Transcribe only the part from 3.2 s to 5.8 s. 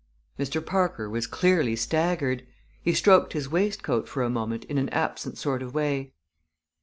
his waistcoat for a moment in an absent sort of